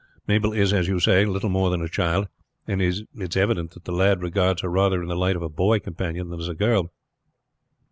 Mabel 0.27 0.51
is, 0.51 0.73
as 0.73 0.87
you 0.87 0.99
say, 0.99 1.25
little 1.25 1.47
more 1.51 1.69
than 1.69 1.83
a 1.83 1.87
child, 1.87 2.27
and 2.65 2.81
it 2.81 2.87
is 3.03 3.37
evident 3.37 3.69
that 3.75 3.83
the 3.85 3.91
lad 3.91 4.23
regards 4.23 4.63
her 4.63 4.67
rather 4.67 4.99
in 5.03 5.07
the 5.09 5.15
light 5.15 5.35
of 5.35 5.43
a 5.43 5.47
boy 5.47 5.77
companion 5.77 6.29
than 6.31 6.39
as 6.39 6.49
a 6.49 6.55
girl. 6.55 6.91